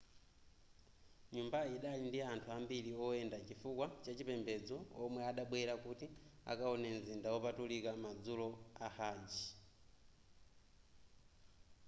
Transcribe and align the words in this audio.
nyumbayi 1.35 1.69
idali 1.77 2.03
ndi 2.09 2.19
anthu 2.33 2.49
ambiri 2.57 2.91
woyenda 3.01 3.37
chifukwa 3.47 3.87
chachipembedzo 4.03 4.77
omwe 5.03 5.21
adabwera 5.31 5.73
kuti 5.85 6.07
akawone 6.51 6.87
mzinda 6.97 7.27
wopatulika 7.33 7.89
madzulo 8.03 8.47
a 8.85 8.87
hajj 8.97 9.33